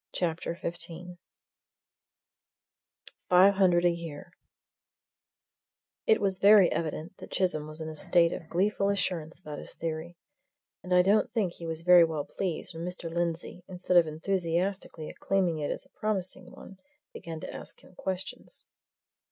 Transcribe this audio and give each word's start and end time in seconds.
CHAPTER 0.13 0.55
XV 0.63 1.19
FIVE 3.29 3.53
HUNDRED 3.53 3.85
A 3.85 3.91
YEAR 3.91 4.31
It 6.07 6.19
was 6.19 6.39
very 6.39 6.71
evident 6.71 7.17
that 7.17 7.29
Chisholm 7.29 7.67
was 7.67 7.79
in 7.81 7.87
a 7.87 7.95
state 7.95 8.33
of 8.33 8.49
gleeful 8.49 8.89
assurance 8.89 9.39
about 9.39 9.59
his 9.59 9.75
theory, 9.75 10.17
and 10.81 10.91
I 10.91 11.03
don't 11.03 11.31
think 11.31 11.53
he 11.53 11.67
was 11.67 11.81
very 11.81 12.03
well 12.03 12.25
pleased 12.25 12.73
when 12.73 12.83
Mr. 12.83 13.11
Lindsey, 13.11 13.63
instead 13.67 13.95
of 13.95 14.07
enthusiastically 14.07 15.07
acclaiming 15.07 15.59
it 15.59 15.69
as 15.69 15.85
a 15.85 15.89
promising 15.99 16.49
one, 16.49 16.79
began 17.13 17.39
to 17.41 17.55
ask 17.55 17.83
him 17.83 17.93
questions. 17.93 18.65